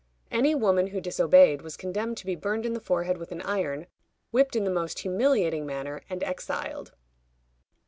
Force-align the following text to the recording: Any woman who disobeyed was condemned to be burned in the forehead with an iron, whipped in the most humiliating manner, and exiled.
Any 0.31 0.55
woman 0.55 0.87
who 0.87 0.99
disobeyed 0.99 1.61
was 1.61 1.77
condemned 1.77 2.17
to 2.17 2.25
be 2.25 2.35
burned 2.35 2.65
in 2.65 2.73
the 2.73 2.79
forehead 2.79 3.19
with 3.19 3.31
an 3.31 3.43
iron, 3.43 3.85
whipped 4.31 4.55
in 4.55 4.63
the 4.63 4.71
most 4.71 4.97
humiliating 4.97 5.63
manner, 5.63 6.01
and 6.09 6.23
exiled. 6.23 6.93